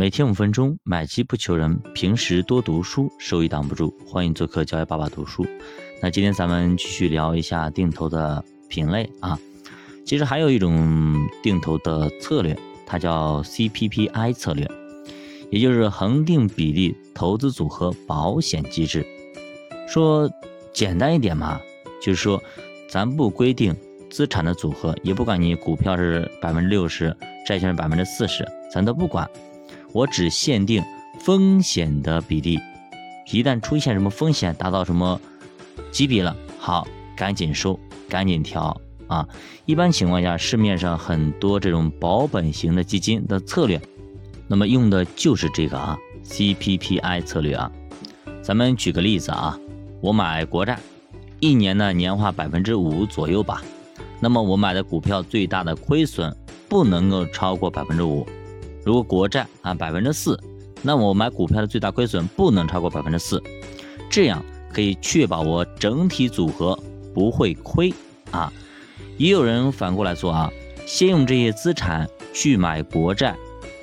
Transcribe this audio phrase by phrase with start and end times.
[0.00, 3.94] 每天五分钟，买基不求人，平时多读书，收益挡不住。
[4.06, 5.46] 欢迎做客教育爸爸读书。
[6.00, 9.38] 那今天咱们继续聊一下定投的品类啊。
[10.06, 14.66] 其实还有一种定投的策略，它叫 CPPI 策略，
[15.50, 19.04] 也就是恒定比例投资组合保险机制。
[19.86, 20.30] 说
[20.72, 21.60] 简单一点嘛，
[22.00, 22.42] 就是说
[22.88, 23.76] 咱不规定
[24.08, 27.14] 资产的组合，也不管你股票是百分之六十，
[27.46, 29.28] 债券是百分之四十，咱都不管。
[29.92, 30.82] 我只限定
[31.18, 32.58] 风险的比例，
[33.30, 35.20] 一旦出现什么风险达到什么
[35.90, 37.78] 级别了，好，赶紧收，
[38.08, 39.26] 赶紧调啊！
[39.66, 43.80] 一般情况下，市面上很多这种保本型的基金的策略，
[44.46, 47.70] 那么用的就是这个啊，CPPI 策略啊。
[48.42, 49.58] 咱们举个例子啊，
[50.00, 50.78] 我买国债，
[51.40, 53.62] 一年呢年化百分之五左右吧，
[54.20, 56.34] 那么我买的股票最大的亏损
[56.68, 58.26] 不能够超过百分之五。
[58.84, 60.38] 如果国债按百分之四，
[60.82, 63.42] 那么我买股票的最大亏损不能超过百分之四，
[64.10, 66.78] 这样可以确保我整体组合
[67.14, 67.92] 不会亏
[68.30, 68.52] 啊。
[69.18, 70.50] 也有人反过来做啊，
[70.86, 73.36] 先用这些资产去买国债，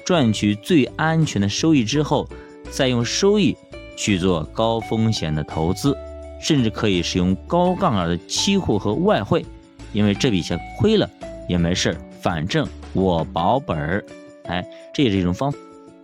[0.04, 2.28] 赚取最安全的收益之后，
[2.72, 3.56] 再用收益
[3.96, 5.96] 去做高风险的投资，
[6.42, 9.46] 甚至可以使用高杠杆的期货和外汇，
[9.94, 11.08] 因为这笔钱亏了
[11.48, 14.04] 也没事儿，反正我保本儿。
[14.48, 15.58] 哎，这也是一种方法。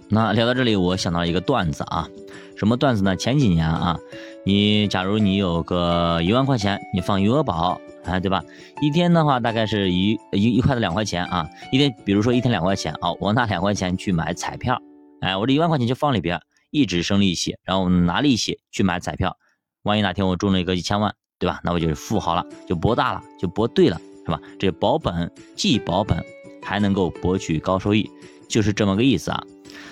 [0.09, 2.07] 那聊到这里，我想到一个段子啊，
[2.55, 3.15] 什么段子呢？
[3.15, 3.97] 前几年啊，
[4.45, 8.43] 你假如你有个一万块钱，你放余额宝，哎，对吧？
[8.81, 11.49] 一天的话，大概是一一一块的两块钱啊。
[11.71, 14.79] 一天，比如说一天两块钱啊，我拿两块钱去买彩票，
[15.21, 19.35] 哎，我这一万块钱就放里边，一直生利息，然后拿利息去买彩票。
[19.83, 21.59] 万一哪天我中了一个一千万，对吧？
[21.63, 24.39] 那我就是富豪了，就博大了，就博对了，是吧？
[24.59, 26.23] 这保本既保本，
[26.63, 28.09] 还能够博取高收益。
[28.47, 29.43] 就是这么个意思啊。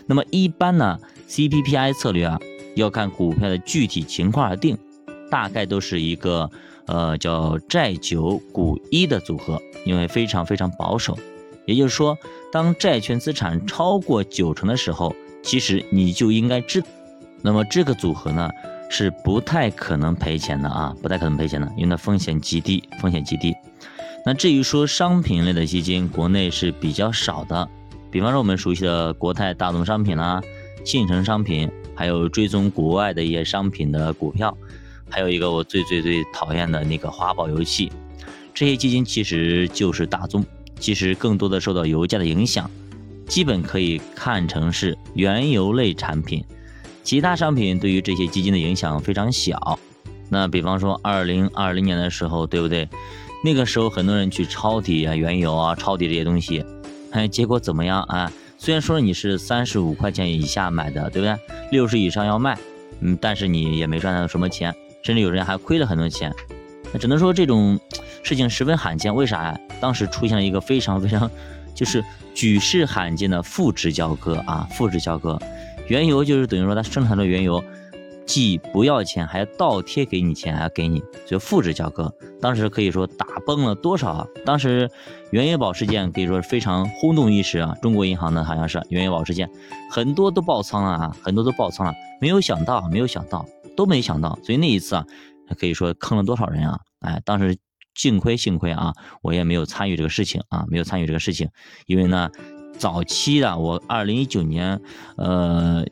[0.05, 2.39] 那么一般呢，CPPI 策略啊，
[2.75, 4.78] 要看股票的具体情况而定，
[5.31, 6.50] 大概都是一个
[6.86, 11.18] 呃叫债九股一的组合，因为非常非常保守。
[11.66, 12.18] 也就是说，
[12.51, 16.84] 当债券资产超过九成的时候，其实你就应该知，
[17.41, 18.50] 那么这个组合呢
[18.90, 23.56] 是不太可能赔钱的啊，不太可能赔钱的，因为它风险极低，风险极低。
[24.24, 27.68] 那至于说商品类的基金，国内是比较少的。
[28.12, 30.42] 比方说我们熟悉的国泰大宗商品啦、
[30.86, 34.56] 信诚商品，还有追踪国外的一些商品的股票，
[35.09, 37.92] 还有一个我最最最讨厌的那个华宝油气，
[38.54, 40.46] 这些基金其实就是大宗，
[40.80, 42.70] 其实更多的受到油价的影响，
[43.28, 46.44] 基本可以看成是原油类产品，
[47.02, 49.80] 其他商品对于这些基金的影响非常小。
[50.30, 52.88] 那比方说二零二零年的时候，对不对？
[53.44, 56.63] 那个时候很多人去抄底啊，原油啊，抄底这些东西。
[57.12, 58.31] 哎，结果怎么样啊？
[58.57, 61.35] 虽然说你是三十五块钱以下买的，对不对？
[61.72, 62.57] 六十以上要卖，
[63.00, 66.31] 嗯，但是你也没赚到什么钱，甚至有人还亏了很多钱。
[66.94, 67.79] 那只能说这种
[68.22, 69.13] 事情十分罕见。
[69.13, 69.59] 为啥呀？
[69.79, 71.29] 当时出现了一个非常非常，
[71.73, 72.03] 就是
[72.35, 74.68] 举世罕见的负值交割啊！
[74.72, 75.40] 负值交割，
[75.88, 77.63] 原油就是等于说它生产的原油。
[78.26, 82.14] 既不要钱，还倒贴给你钱，还给你，就复制交割。
[82.40, 84.28] 当时可以说打崩了多少啊？
[84.46, 84.90] 当时
[85.32, 87.76] 原油宝事件可以说是非常轰动一时啊。
[87.82, 89.50] 中国银行呢，好像是原油宝事件，
[89.90, 91.94] 很多都爆仓了啊，很多都爆仓了。
[92.22, 93.46] 没有想到，没有想到，
[93.76, 94.40] 都没想到。
[94.44, 95.06] 所以那一次啊，
[95.59, 96.80] 可以说坑了多少人啊？
[97.00, 97.58] 哎，当时
[97.96, 101.50] 幸亏幸亏啊，我也没有参与这个事情啊，没有参与这个事情，
[101.86, 102.30] 因为呢，
[102.78, 104.80] 早期的我二零一九年，
[105.18, 105.86] 呃。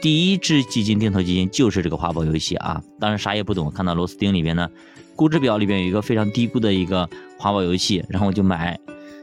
[0.00, 4.68] 第一只基金定投基金就是这个华宝游戏啊，当时啥也不懂，看到螺丝钉里边呢，
[5.16, 7.08] 估值表里边有一个非常低估的一个
[7.38, 8.78] 华宝游戏，然后我就买，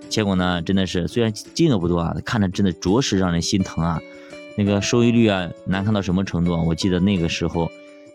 [0.09, 4.01] 结果呢，真的是虽然金额不多啊，看着真的着实让人心疼啊，
[4.57, 6.61] 那个收益率啊难看到什么程度啊？
[6.61, 7.69] 我记得那个时候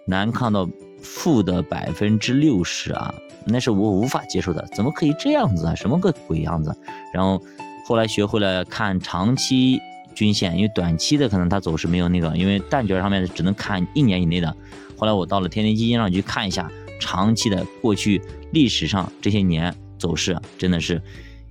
[0.05, 0.69] 难看到
[1.01, 3.15] 负的百分之六十啊，
[3.47, 5.75] 那是我无法接受的，怎么可以这样子啊？
[5.77, 6.77] 什么个鬼样子？
[7.15, 7.41] 然后
[7.87, 9.81] 后来学会了看长期。
[10.19, 14.53] 均线，因为短期的可能它走势没有那个，因为蛋卷上面只能看一年以内的。
[14.97, 16.69] 后来我到了天天基金上去看一下
[16.99, 18.21] 长期的过去
[18.51, 21.01] 历史上这些年走势，真的是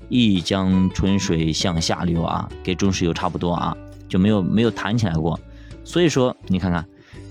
[0.09, 3.73] 一江春水向下流啊，跟中石油差不多啊，
[4.09, 5.39] 就没有没有弹起来过。
[5.85, 6.85] 所以说你看看，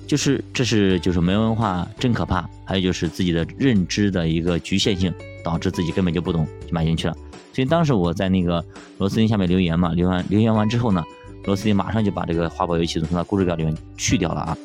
[0.06, 5.12] 就是这是就是没文化真可怕，还有就是自己的认知的一个局限性，
[5.44, 7.14] 导致自己根本就不懂就买进去了。
[7.52, 8.64] 所以当时我在那个
[8.96, 11.04] 螺丝钉下面留言嘛，留完留言完之后呢。
[11.46, 14.58] 罗斯汀马上就把这个花宝油气从它估值表里面去掉了啊，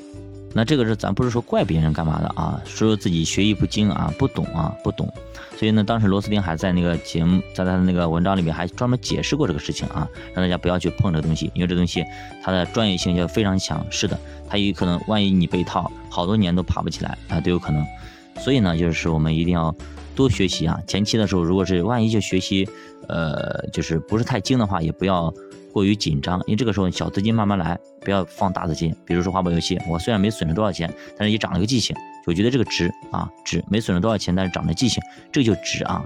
[0.53, 5.07] 那这个是咱不是说怪别人干嘛的啊，说自己学艺不精啊，不懂啊，不懂。
[5.57, 12.03] 所以呢，当时罗斯丁还在那个节目，在他的那个文章里面还专门解释过这个事情啊，让大家不要去碰这个东西，因为这东西
[12.43, 13.85] 它的专业性就非常强。
[13.91, 14.19] 是的，
[14.49, 17.85] 它有可能万一你被套，好多年都爬不起来啊，都有可能。
[18.39, 19.73] 所以呢，就是我们一定要
[20.15, 20.79] 多学习啊。
[20.87, 22.67] 前期的时候，如果是万一就学习，
[23.07, 25.31] 呃，就是不是太精的话，也不要。
[25.71, 28.95] 过于紧张，因为这个时候小资金慢慢来，不要放大资金。
[29.05, 31.95] 比如说花宝游戏，我虽然没损失多少钱，但是也涨了个记性，
[32.27, 35.01] 我觉得这个值啊，值没损失多少钱，但是涨了记性，
[35.31, 36.03] 这就值啊。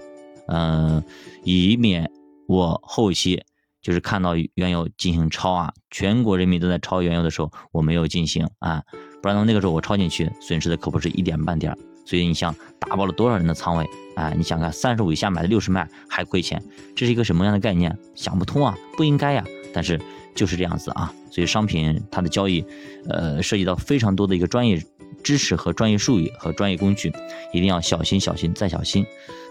[0.48, 1.04] 嗯，
[1.44, 2.10] 以免
[2.48, 3.44] 我后期
[3.82, 8.84] 就是看到原油进行抄啊，全国人民都在抄原油的时候，我没有进行啊，
[9.22, 11.76] 不然的话那个时候我抄进去，损失的可不是一点半点。
[12.08, 13.86] 所以你想打爆了多少人的仓位？
[14.16, 16.62] 哎，你想看三十五以下买的六十卖还亏钱，
[16.96, 17.98] 这是一个什么样的概念？
[18.14, 19.44] 想不通啊，不应该呀。
[19.76, 20.00] 但是
[20.34, 21.14] 就是这样子啊。
[21.30, 22.66] 所以商品它的交易，
[23.10, 24.82] 呃，涉及到非常多的一个专业
[25.22, 27.12] 知识和专业术语和专业工具，
[27.52, 29.06] 一定要小心小心再小心。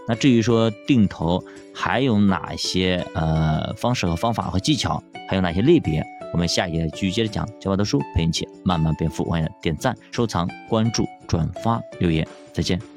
[0.07, 1.43] 那至于说定投
[1.73, 7.47] 还有哪些呃方式和方法和技巧，还有哪些类别，我们下一节继续接着讲。
[7.59, 12.27] 教我的书陪你一起慢慢变富，欢迎点赞、收藏、关注、转发、留言。
[12.53, 12.94] 再见。